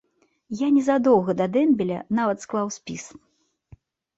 Я 0.61 0.69
незадоўга 0.77 1.35
да 1.43 1.47
дэмбеля 1.57 1.99
нават 2.21 2.37
склаў 2.47 2.67
спіс. 2.77 3.05